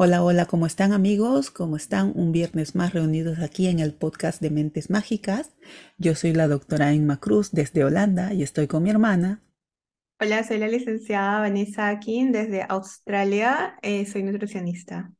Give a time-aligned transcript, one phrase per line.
[0.00, 1.50] Hola, hola, ¿cómo están amigos?
[1.50, 2.12] ¿Cómo están?
[2.14, 5.56] Un viernes más reunidos aquí en el podcast de Mentes Mágicas.
[5.96, 9.42] Yo soy la doctora Emma Cruz desde Holanda y estoy con mi hermana.
[10.20, 13.76] Hola, soy la licenciada Vanessa Akin desde Australia.
[13.82, 15.12] Eh, soy nutricionista.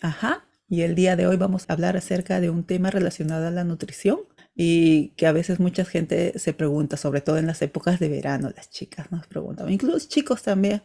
[0.00, 3.50] Ajá, y el día de hoy vamos a hablar acerca de un tema relacionado a
[3.50, 4.20] la nutrición
[4.54, 8.52] y que a veces mucha gente se pregunta, sobre todo en las épocas de verano,
[8.54, 10.82] las chicas nos preguntan, incluso chicos también,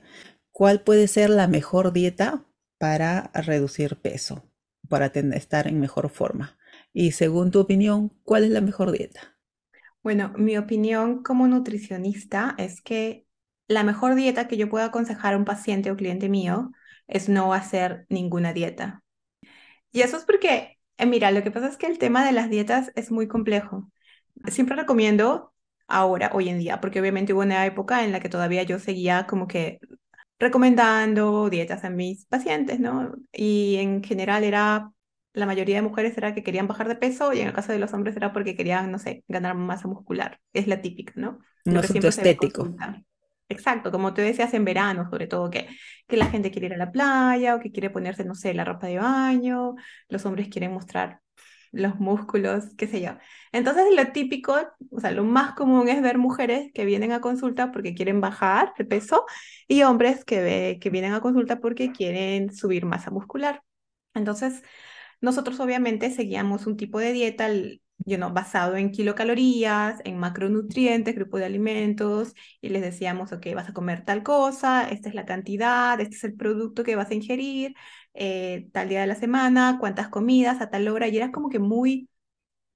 [0.50, 2.44] ¿cuál puede ser la mejor dieta
[2.78, 4.50] para reducir peso,
[4.90, 6.58] para estar en mejor forma.
[6.94, 9.38] Y según tu opinión, ¿cuál es la mejor dieta?
[10.04, 13.26] Bueno, mi opinión como nutricionista es que
[13.68, 16.72] la mejor dieta que yo puedo aconsejar a un paciente o cliente mío
[17.08, 19.04] es no hacer ninguna dieta.
[19.92, 22.50] Y eso es porque, eh, mira, lo que pasa es que el tema de las
[22.50, 23.90] dietas es muy complejo.
[24.48, 25.54] Siempre recomiendo
[25.88, 29.26] ahora, hoy en día, porque obviamente hubo una época en la que todavía yo seguía
[29.28, 29.80] como que
[30.40, 33.14] recomendando dietas a mis pacientes, ¿no?
[33.32, 34.92] Y en general era,
[35.34, 37.80] la mayoría de mujeres era que querían bajar de peso y en el caso de
[37.80, 40.40] los hombres era porque querían, no sé, ganar masa muscular.
[40.54, 41.40] Es la típica, ¿no?
[41.66, 42.76] Un asunto estético.
[43.48, 45.68] Exacto, como te decías en verano, sobre todo que,
[46.08, 48.66] que la gente quiere ir a la playa o que quiere ponerse, no sé, la
[48.66, 49.76] ropa de baño,
[50.10, 51.22] los hombres quieren mostrar
[51.76, 53.12] los músculos, qué sé yo.
[53.52, 54.56] Entonces, lo típico,
[54.92, 58.74] o sea, lo más común es ver mujeres que vienen a consulta porque quieren bajar
[58.78, 59.26] de peso
[59.68, 63.64] y hombres que, que vienen a consulta porque quieren subir masa muscular.
[64.14, 64.64] Entonces,
[65.22, 67.50] nosotros obviamente seguíamos un tipo de dieta
[68.06, 73.74] know, basado en kilocalorías, en macronutrientes, grupo de alimentos, y les decíamos, ok, vas a
[73.74, 77.76] comer tal cosa, esta es la cantidad, este es el producto que vas a ingerir,
[78.16, 81.60] eh, tal día de la semana, cuántas comidas, a tal hora, y era como que
[81.60, 82.10] muy,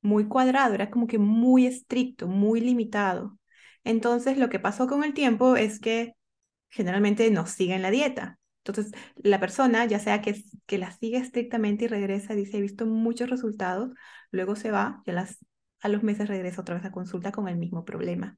[0.02, 3.38] muy cuadrado, era como que muy estricto, muy limitado.
[3.84, 6.16] Entonces, lo que pasó con el tiempo es que
[6.70, 8.40] generalmente no siguen la dieta.
[8.66, 12.86] Entonces, la persona, ya sea que, que la sigue estrictamente y regresa, dice, he visto
[12.86, 13.92] muchos resultados,
[14.32, 15.40] luego se va y a, las,
[15.82, 18.38] a los meses regresa otra vez a consulta con el mismo problema.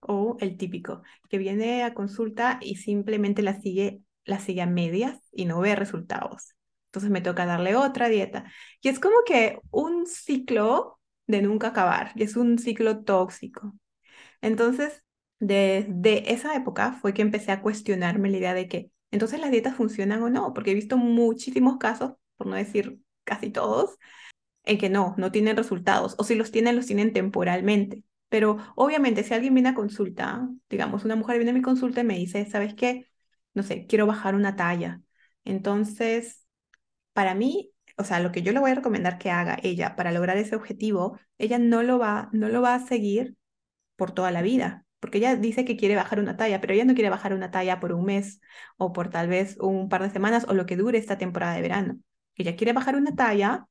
[0.00, 5.18] O el típico, que viene a consulta y simplemente la sigue la sigue a medias
[5.32, 6.54] y no ve resultados.
[6.88, 8.44] Entonces me toca darle otra dieta.
[8.82, 13.74] Y es como que un ciclo de nunca acabar, y es un ciclo tóxico.
[14.40, 15.02] Entonces,
[15.38, 19.76] desde esa época fue que empecé a cuestionarme la idea de que entonces las dietas
[19.76, 23.98] funcionan o no, porque he visto muchísimos casos, por no decir casi todos,
[24.64, 28.02] en que no, no tienen resultados, o si los tienen, los tienen temporalmente.
[28.28, 32.04] Pero obviamente si alguien viene a consulta, digamos, una mujer viene a mi consulta y
[32.04, 33.08] me dice, ¿sabes qué?
[33.56, 35.02] No sé, quiero bajar una talla.
[35.44, 36.46] Entonces,
[37.12, 40.12] para mí, o sea, lo que yo le voy a recomendar que haga ella para
[40.12, 43.36] lograr ese objetivo, ella no lo va, no lo va a seguir
[43.96, 46.94] por toda la vida, porque ella dice que quiere bajar una talla, pero ella no
[46.94, 48.40] quiere bajar una talla por un mes
[48.76, 51.62] o por tal vez un par de semanas o lo que dure esta temporada de
[51.62, 51.98] verano.
[52.34, 53.66] Ella quiere bajar una talla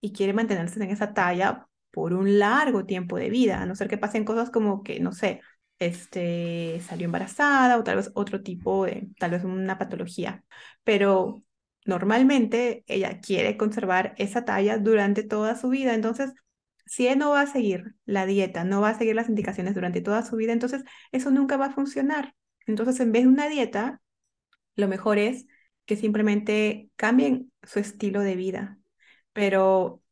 [0.00, 3.88] y quiere mantenerse en esa talla por un largo tiempo de vida, a no ser
[3.88, 5.40] que pasen cosas como que, no sé,
[5.80, 10.44] este, salió embarazada o tal vez otro tipo de, tal vez una patología.
[10.84, 11.44] Pero
[11.86, 15.94] normalmente ella quiere conservar esa talla durante toda su vida.
[15.94, 16.32] Entonces,
[16.86, 20.24] si no va a seguir la dieta, no va a seguir las indicaciones durante toda
[20.24, 20.82] su vida, entonces
[21.12, 22.34] eso nunca va a funcionar.
[22.66, 24.00] Entonces, en vez de una dieta,
[24.76, 25.46] lo mejor es
[25.86, 28.78] que simplemente cambien su estilo de vida.
[29.32, 30.02] Pero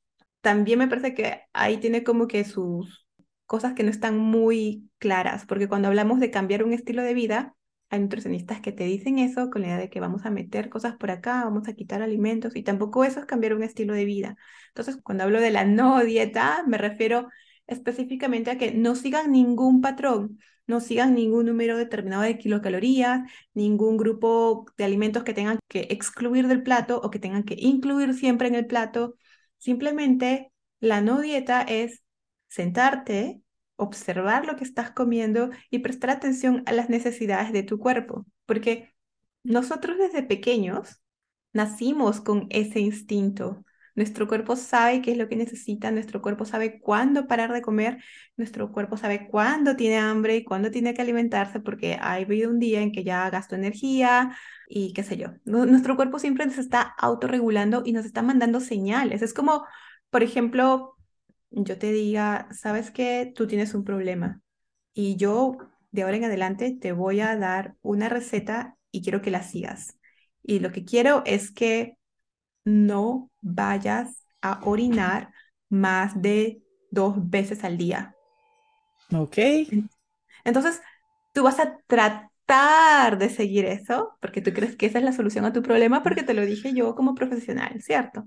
[0.41, 3.08] también me parece que ahí tiene como que sus
[3.49, 7.57] cosas que no están muy claras, porque cuando hablamos de cambiar un estilo de vida,
[7.89, 10.97] hay nutricionistas que te dicen eso con la idea de que vamos a meter cosas
[10.97, 14.37] por acá, vamos a quitar alimentos, y tampoco eso es cambiar un estilo de vida.
[14.69, 17.29] Entonces, cuando hablo de la no dieta, me refiero
[17.67, 23.23] específicamente a que no sigan ningún patrón, no sigan ningún número determinado de kilocalorías,
[23.55, 28.13] ningún grupo de alimentos que tengan que excluir del plato o que tengan que incluir
[28.13, 29.15] siempre en el plato.
[29.57, 32.03] Simplemente la no dieta es
[32.49, 33.43] sentarte,
[33.77, 38.93] observar lo que estás comiendo y prestar atención a las necesidades de tu cuerpo, porque
[39.45, 41.01] nosotros desde pequeños
[41.53, 43.65] nacimos con ese instinto.
[43.95, 47.99] Nuestro cuerpo sabe qué es lo que necesita, nuestro cuerpo sabe cuándo parar de comer,
[48.37, 52.61] nuestro cuerpo sabe cuándo tiene hambre y cuándo tiene que alimentarse porque ha habido un
[52.61, 54.37] día en que ya gastó energía
[54.69, 55.29] y qué sé yo.
[55.45, 59.23] Nuestro cuerpo siempre nos está autorregulando y nos está mandando señales.
[59.23, 59.65] Es como,
[60.11, 60.98] por ejemplo,
[61.51, 64.41] yo te diga, sabes que tú tienes un problema
[64.95, 65.57] y yo
[65.91, 69.99] de ahora en adelante te voy a dar una receta y quiero que la sigas.
[70.43, 71.97] Y lo que quiero es que
[72.65, 75.33] no vayas a orinar
[75.69, 78.15] más de dos veces al día.
[79.15, 79.39] Ok.
[80.45, 80.81] Entonces,
[81.33, 85.13] tú vas a tratar tratar de seguir eso, porque tú crees que esa es la
[85.13, 88.27] solución a tu problema, porque te lo dije yo como profesional, ¿cierto?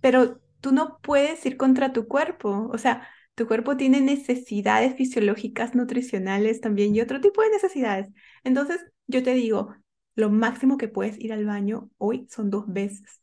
[0.00, 5.74] Pero tú no puedes ir contra tu cuerpo, o sea, tu cuerpo tiene necesidades fisiológicas,
[5.74, 8.08] nutricionales también y otro tipo de necesidades.
[8.44, 9.76] Entonces, yo te digo,
[10.14, 13.20] lo máximo que puedes ir al baño hoy son dos veces.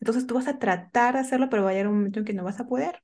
[0.00, 2.34] Entonces tú vas a tratar de hacerlo, pero va a llegar un momento en que
[2.34, 3.02] no vas a poder.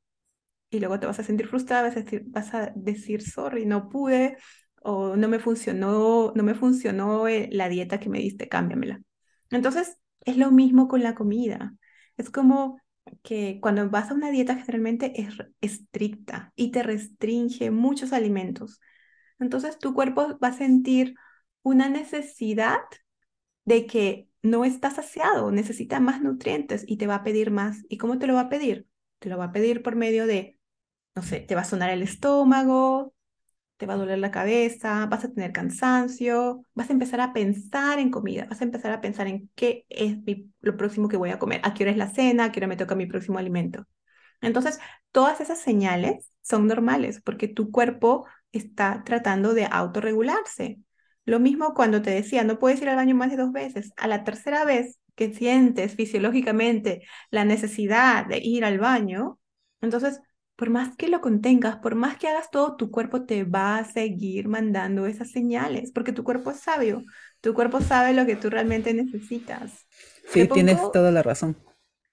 [0.70, 3.88] Y luego te vas a sentir frustrada, vas a decir, vas a decir sorry, no
[3.88, 4.36] pude,
[4.82, 9.00] o no me funcionó, no me funcionó eh, la dieta que me diste, cámbiamela.
[9.50, 11.74] Entonces, es lo mismo con la comida.
[12.18, 12.80] Es como
[13.22, 18.80] que cuando vas a una dieta generalmente es estricta y te restringe muchos alimentos.
[19.38, 21.14] Entonces tu cuerpo va a sentir
[21.62, 22.80] una necesidad
[23.64, 27.82] de que no está saciado, necesita más nutrientes y te va a pedir más.
[27.88, 28.86] ¿Y cómo te lo va a pedir?
[29.18, 30.58] Te lo va a pedir por medio de,
[31.14, 33.13] no sé, te va a sonar el estómago,
[33.84, 37.98] te va a doler la cabeza, vas a tener cansancio, vas a empezar a pensar
[37.98, 40.16] en comida, vas a empezar a pensar en qué es
[40.62, 42.66] lo próximo que voy a comer, a qué hora es la cena, a qué hora
[42.66, 43.86] me toca mi próximo alimento.
[44.40, 44.80] Entonces,
[45.12, 50.78] todas esas señales son normales porque tu cuerpo está tratando de autorregularse.
[51.26, 53.92] Lo mismo cuando te decía, no puedes ir al baño más de dos veces.
[53.98, 59.38] A la tercera vez que sientes fisiológicamente la necesidad de ir al baño,
[59.82, 60.22] entonces,
[60.56, 63.84] por más que lo contengas, por más que hagas todo, tu cuerpo te va a
[63.84, 67.02] seguir mandando esas señales, porque tu cuerpo es sabio,
[67.40, 69.86] tu cuerpo sabe lo que tú realmente necesitas.
[70.28, 71.56] Sí, tienes toda la razón.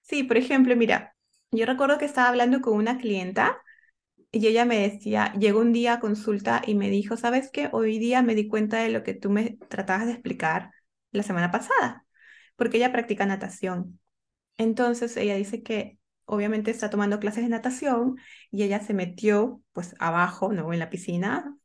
[0.02, 1.14] Sí, por ejemplo, mira,
[1.50, 3.58] yo recuerdo que estaba hablando con una clienta
[4.32, 7.70] y ella me decía, llegó un día a consulta y me dijo, ¿sabes qué?
[7.72, 10.72] Hoy día me di cuenta de lo que tú me tratabas de explicar
[11.12, 12.06] la semana pasada,
[12.56, 14.00] porque ella practica natación.
[14.58, 18.16] Entonces ella dice que obviamente está tomando clases de natación
[18.50, 20.72] y ella se metió pues abajo, ¿no?
[20.72, 21.56] En la piscina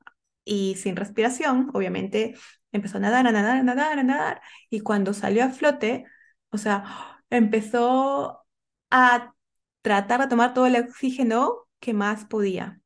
[0.44, 2.36] y sin respiración, obviamente
[2.72, 6.06] empezó a nadar, a nadar, a nadar, a nadar y cuando salió a flote,
[6.50, 8.46] o sea, empezó
[8.90, 9.34] a
[9.82, 12.82] tratar de tomar todo el oxígeno que más podía.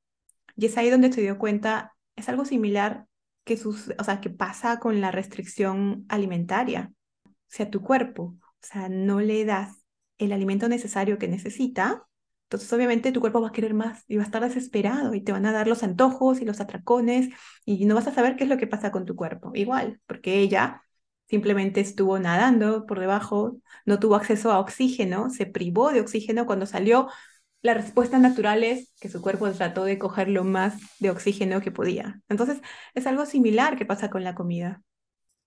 [0.56, 3.08] Y es ahí donde se dio cuenta, es algo similar
[3.44, 6.92] que, sus, o sea, que pasa con la restricción alimentaria.
[7.26, 9.81] O sea, tu cuerpo, o sea, no le das
[10.26, 12.08] el alimento necesario que necesita,
[12.44, 15.32] entonces obviamente tu cuerpo va a querer más y va a estar desesperado y te
[15.32, 17.30] van a dar los antojos y los atracones
[17.66, 19.52] y no vas a saber qué es lo que pasa con tu cuerpo.
[19.54, 20.84] Igual, porque ella
[21.30, 26.66] simplemente estuvo nadando por debajo, no tuvo acceso a oxígeno, se privó de oxígeno cuando
[26.66, 27.08] salió
[27.62, 31.72] la respuesta natural es que su cuerpo trató de coger lo más de oxígeno que
[31.72, 32.20] podía.
[32.28, 32.60] Entonces,
[32.96, 34.82] es algo similar que pasa con la comida.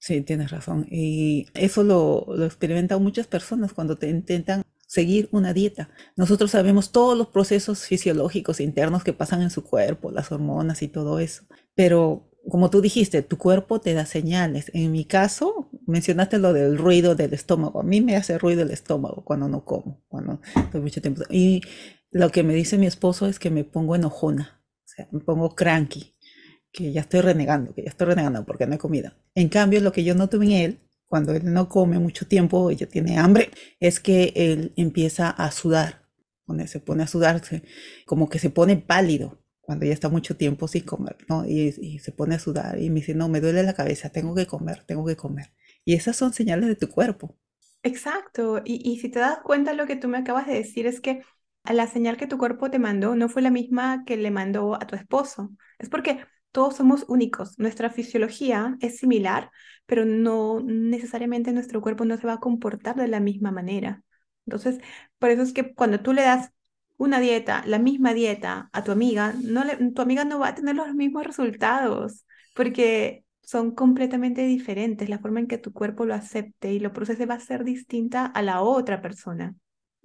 [0.05, 0.87] Sí, tienes razón.
[0.91, 5.89] Y eso lo, lo experimentan muchas personas cuando te intentan seguir una dieta.
[6.15, 10.89] Nosotros sabemos todos los procesos fisiológicos internos que pasan en su cuerpo, las hormonas y
[10.89, 11.45] todo eso.
[11.75, 14.71] Pero como tú dijiste, tu cuerpo te da señales.
[14.75, 17.81] En mi caso, mencionaste lo del ruido del estómago.
[17.81, 20.39] A mí me hace ruido el estómago cuando no como, cuando
[20.75, 21.23] mucho tiempo.
[21.31, 21.63] Y
[22.11, 25.55] lo que me dice mi esposo es que me pongo enojona, o sea, me pongo
[25.55, 26.14] cranky,
[26.75, 29.13] que ya estoy renegando, que ya estoy renegando porque no he comido.
[29.35, 32.89] En cambio, lo que yo noto en él, cuando él no come mucho tiempo, ella
[32.89, 36.03] tiene hambre, es que él empieza a sudar,
[36.45, 37.63] cuando se pone a sudarse,
[38.05, 41.47] como que se pone pálido cuando ya está mucho tiempo sin comer, ¿no?
[41.47, 44.47] Y, se pone a sudar y me dice, no, me duele la cabeza, tengo que
[44.47, 45.53] comer, tengo que comer.
[45.85, 47.39] Y esas son señales de tu cuerpo.
[47.83, 48.61] Exacto.
[48.65, 51.23] Y, y si te das cuenta, lo que tú me acabas de decir es que
[51.65, 54.87] la señal que tu cuerpo te mandó no fue la misma que le mandó a
[54.87, 55.51] tu esposo.
[55.79, 56.21] Es porque
[56.55, 57.59] todos somos únicos.
[57.59, 59.51] Nuestra fisiología es similar,
[59.87, 64.05] pero no necesariamente nuestro cuerpo no se va a comportar de la misma manera.
[64.47, 64.79] Entonces,
[65.19, 66.53] por eso es que cuando tú le das
[66.97, 69.35] una dieta, la misma dieta a tu amiga,
[69.97, 75.09] tu amiga no va a tener los mismos resultados, porque son completamente diferentes.
[75.09, 78.27] La forma en que tu cuerpo lo acepte y lo procese va a ser distinta
[78.27, 79.57] a la otra persona.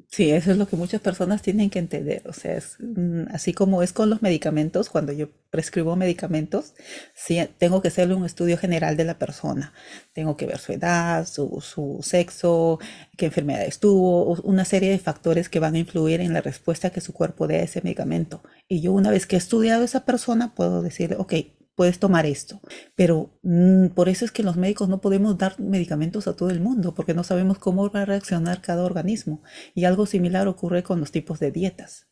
[0.07, 2.23] Sí, eso es lo que muchas personas tienen que entender.
[2.27, 6.73] O sea, es, mm, así como es con los medicamentos, cuando yo prescribo medicamentos,
[7.13, 9.73] sí, tengo que hacerle un estudio general de la persona.
[10.13, 12.79] Tengo que ver su edad, su, su sexo,
[13.17, 17.01] qué enfermedades tuvo, una serie de factores que van a influir en la respuesta que
[17.01, 18.41] su cuerpo dé a ese medicamento.
[18.67, 21.33] Y yo una vez que he estudiado a esa persona, puedo decirle, ok,
[21.79, 22.59] puedes tomar esto.
[22.95, 26.59] Pero mm, por eso es que los médicos no podemos dar medicamentos a todo el
[26.59, 29.41] mundo, porque no sabemos cómo va a reaccionar cada organismo.
[29.73, 32.09] Y algo similar ocurre con los tipos de dietas.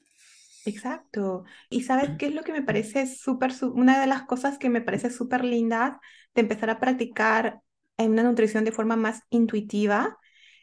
[0.63, 1.43] Exacto.
[1.69, 4.79] Y sabes qué es lo que me parece súper, una de las cosas que me
[4.79, 5.99] parece súper linda
[6.33, 7.59] de empezar a practicar
[7.97, 10.17] en una nutrición de forma más intuitiva,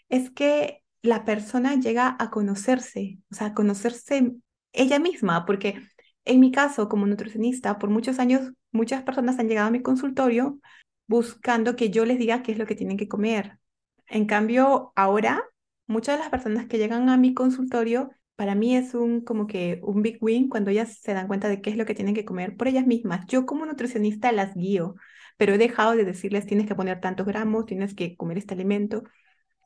[0.08, 4.32] es que la persona llega a conocerse, o sea, a conocerse
[4.73, 5.82] ella misma, porque
[6.25, 10.59] en mi caso, como nutricionista, por muchos años, muchas personas han llegado a mi consultorio
[11.07, 13.59] buscando que yo les diga qué es lo que tienen que comer.
[14.07, 15.43] En cambio, ahora,
[15.87, 19.81] muchas de las personas que llegan a mi consultorio, para mí es un como que
[19.83, 22.25] un big win cuando ellas se dan cuenta de qué es lo que tienen que
[22.25, 23.26] comer por ellas mismas.
[23.28, 24.97] Yo como nutricionista las guío,
[25.37, 29.04] pero he dejado de decirles tienes que poner tantos gramos, tienes que comer este alimento.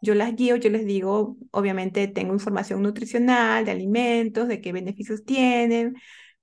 [0.03, 5.25] Yo las guío, yo les digo, obviamente tengo información nutricional de alimentos, de qué beneficios
[5.25, 5.97] tienen,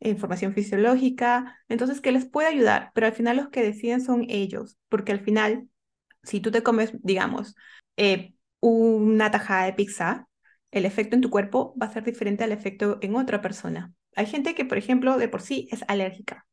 [0.10, 4.78] información fisiológica, entonces que les puede ayudar, pero al final los que deciden son ellos,
[4.90, 5.70] porque al final,
[6.24, 7.56] si tú te comes, digamos,
[7.98, 10.28] eh, una tajada de pizza,
[10.72, 13.94] el efecto en tu cuerpo va a ser diferente al efecto en otra persona.
[14.16, 16.46] Hay gente que, por ejemplo, de por sí es alérgica.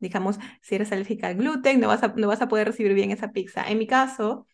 [0.00, 3.10] Digamos, si eres alérgica al gluten, no vas a, no vas a poder recibir bien
[3.10, 3.68] esa pizza.
[3.68, 4.46] En mi caso,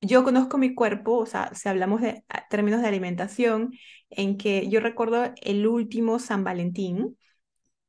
[0.00, 3.72] yo conozco mi cuerpo, o sea, si hablamos de términos de alimentación,
[4.10, 7.16] en que yo recuerdo el último San Valentín,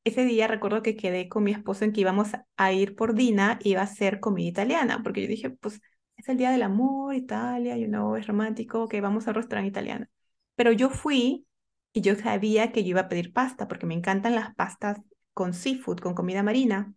[0.08, 3.60] ese día recuerdo que quedé con mi esposo en que íbamos a ir por Dina,
[3.64, 5.82] iba a ser comida italiana, porque yo dije, pues
[6.18, 10.08] es el día del amor, Italia, you know, es romántico, que vamos al restaurante italiano.
[10.56, 11.48] Pero yo fui
[11.94, 15.00] y yo sabía que yo iba a pedir pasta, porque me encantan las pastas
[15.34, 16.94] con seafood, con comida marina.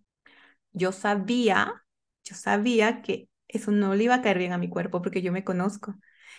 [0.72, 1.84] Yo sabía,
[2.24, 5.32] yo sabía que eso no le iba a caer bien a mi cuerpo, porque yo
[5.32, 5.94] me conozco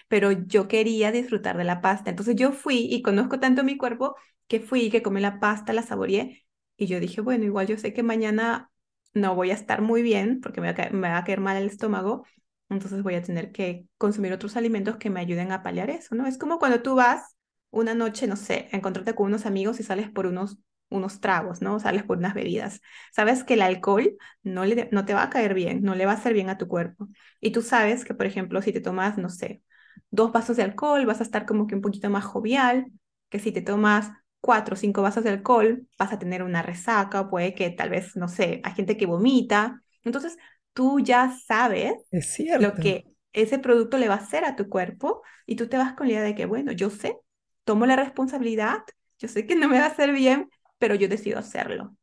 [0.08, 2.10] pero yo quería disfrutar de la pasta.
[2.10, 4.16] Entonces yo fui y conozco tanto mi cuerpo
[4.48, 6.44] que fui, que comí la pasta, la saboreé
[6.78, 8.70] y yo dije, bueno, igual yo sé que mañana
[9.14, 12.26] no voy a estar muy bien porque me va a caer, mal el estómago,
[12.70, 16.26] entonces voy a tener que consumir otros alimentos que me ayuden a paliar eso, ¿no?
[16.28, 17.36] Es como cuando tú vas
[17.70, 20.58] una noche, no sé, a encontrarte con unos amigos y sales por unos,
[20.90, 21.80] unos tragos, ¿no?
[21.80, 22.82] Sales por unas bebidas.
[23.14, 26.14] Sabes que el alcohol no, le, no te va a caer bien, no le va
[26.14, 27.10] a hacer bien a tu cuerpo.
[27.42, 29.64] Y tú sabes que, por ejemplo, si te tomas, no sé,
[30.10, 32.88] dos vasos de alcohol, vas a estar como que un poquito más jovial,
[33.30, 37.30] que si te tomas cuatro o cinco vasos de alcohol, vas a tener una resaca,
[37.30, 39.82] puede que tal vez, no sé, hay gente que vomita.
[40.04, 40.38] Entonces,
[40.74, 41.94] tú ya sabes
[42.48, 45.78] es lo que ese producto le va a hacer a tu cuerpo y tú te
[45.78, 47.18] vas con la idea de que, bueno, yo sé,
[47.64, 48.80] tomo la responsabilidad,
[49.20, 51.96] yo sé que no me va a hacer bien, pero yo decido hacerlo.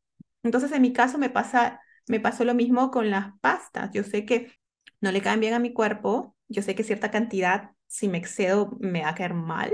[0.43, 3.91] Entonces, en mi caso me pasa, me pasó lo mismo con las pastas.
[3.93, 4.53] Yo sé que
[5.01, 8.77] no le caen bien a mi cuerpo, yo sé que cierta cantidad, si me excedo,
[8.81, 9.73] me va a caer mal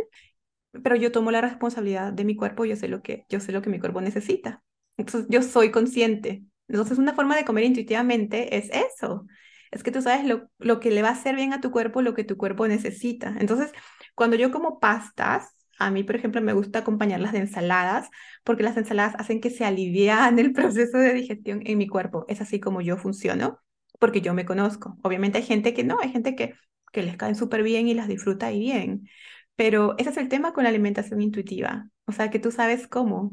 [0.83, 3.63] pero yo tomo la responsabilidad de mi cuerpo, yo sé lo que, yo sé lo
[3.63, 4.63] que mi cuerpo necesita.
[4.97, 6.45] Entonces, yo soy consciente.
[6.69, 9.27] Entonces, una forma de comer intuitivamente es eso.
[9.71, 12.01] Es que tú sabes lo, lo que le va a hacer bien a tu cuerpo,
[12.03, 13.35] lo que tu cuerpo necesita.
[13.39, 13.73] Entonces,
[14.15, 18.09] cuando yo como pastas, a mí, por ejemplo, me gusta acompañarlas de ensaladas,
[18.45, 22.25] porque las ensaladas hacen que se alivian el proceso de digestión en mi cuerpo.
[22.29, 23.61] Es así como yo funciono,
[23.99, 24.97] porque yo me conozco.
[25.03, 26.55] Obviamente hay gente que no, hay gente que,
[26.93, 29.09] que les caen súper bien y las disfruta y bien.
[29.57, 33.33] Pero ese es el tema con la alimentación intuitiva, o sea, que tú sabes cómo.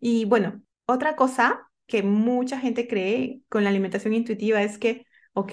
[0.00, 5.52] Y bueno, otra cosa que mucha gente cree con la alimentación intuitiva es que, ok,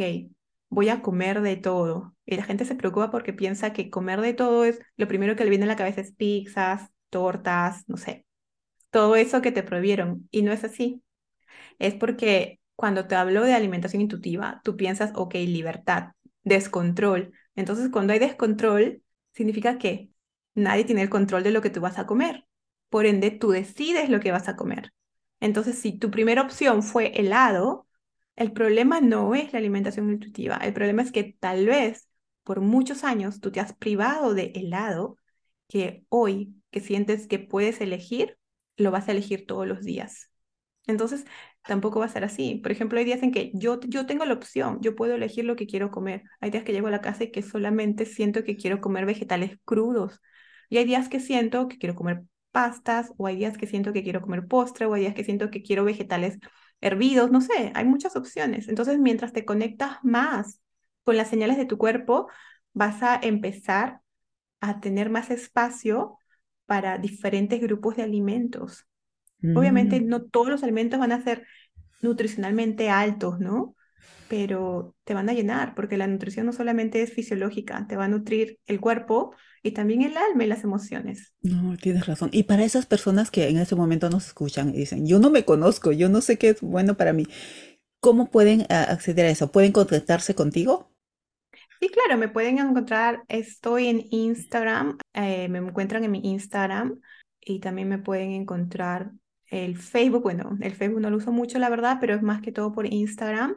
[0.70, 2.16] voy a comer de todo.
[2.25, 5.44] Y la gente se preocupa porque piensa que comer de todo es lo primero que
[5.44, 8.25] le viene a la cabeza es pizzas, tortas, no sé,
[8.92, 10.27] todo eso que te prohibieron.
[10.32, 11.04] Y no es así.
[11.80, 16.12] Es porque cuando te hablo de alimentación intuitiva, tú piensas, ok, libertad,
[16.44, 17.34] descontrol.
[17.56, 19.01] Entonces, cuando hay descontrol,
[19.38, 20.12] significa que
[20.56, 22.46] nadie tiene el control de lo que tú vas a comer.
[22.89, 24.94] Por ende, tú decides lo que vas a comer.
[25.39, 27.88] Entonces, si tu primera opción fue helado,
[28.36, 30.58] el problema no es la alimentación intuitiva.
[30.58, 32.08] El problema es que tal vez
[32.44, 35.17] por muchos años tú te has privado de helado
[35.67, 38.38] que hoy que sientes que puedes elegir,
[38.77, 40.32] lo vas a elegir todos los días.
[40.88, 41.25] Entonces,
[41.67, 42.55] tampoco va a ser así.
[42.63, 45.55] Por ejemplo, hay días en que yo, yo tengo la opción, yo puedo elegir lo
[45.55, 46.24] que quiero comer.
[46.39, 49.57] Hay días que llego a la casa y que solamente siento que quiero comer vegetales
[49.65, 50.21] crudos.
[50.69, 54.03] Y hay días que siento que quiero comer pastas, o hay días que siento que
[54.03, 56.39] quiero comer postre, o hay días que siento que quiero vegetales
[56.81, 58.67] hervidos, no sé, hay muchas opciones.
[58.67, 60.59] Entonces, mientras te conectas más
[61.03, 62.27] con las señales de tu cuerpo,
[62.74, 64.01] vas a empezar
[64.59, 66.17] a tener más espacio
[66.65, 68.88] para diferentes grupos de alimentos.
[69.56, 70.08] Obviamente mm.
[70.08, 71.46] no todos los alimentos van a ser
[72.01, 73.75] nutricionalmente altos, ¿no?
[74.29, 78.10] Pero te van a llenar, porque la nutrición no solamente es fisiológica, te va a
[78.10, 81.34] nutrir el cuerpo y también el alma y las emociones.
[81.41, 82.29] No, tienes razón.
[82.34, 85.46] Y para esas personas que en ese momento nos escuchan y dicen, yo no me
[85.46, 87.25] conozco, yo no sé qué es bueno para mí,
[88.00, 89.51] ¿cómo pueden acceder a eso?
[89.51, 90.91] ¿Pueden contactarse contigo?
[91.79, 97.00] Sí, claro, me pueden encontrar, estoy en Instagram, eh, me encuentran en mi Instagram
[97.39, 99.12] y también me pueden encontrar
[99.50, 102.51] el Facebook, bueno, el Facebook no lo uso mucho, la verdad, pero es más que
[102.51, 103.56] todo por Instagram.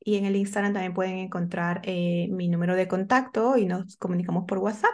[0.00, 4.44] Y en el Instagram también pueden encontrar eh, mi número de contacto y nos comunicamos
[4.46, 4.90] por WhatsApp.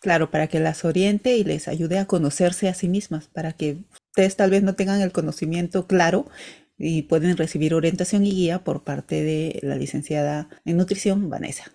[0.00, 3.78] Claro, para que las oriente y les ayude a conocerse a sí mismas, para que
[4.10, 6.26] ustedes tal vez no tengan el conocimiento claro
[6.78, 11.72] y pueden recibir orientación y guía por parte de la licenciada en nutrición, Vanessa.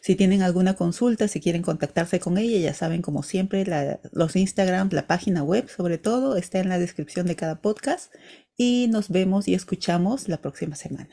[0.00, 3.64] Si tienen alguna consulta, si quieren contactarse con ella, ya saben, como siempre,
[4.12, 8.12] los Instagram, la página web, sobre todo, está en la descripción de cada podcast.
[8.56, 11.10] Y nos vemos y escuchamos la próxima semana.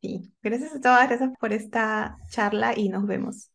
[0.00, 3.50] Sí, gracias a todas, gracias por esta charla y nos vemos.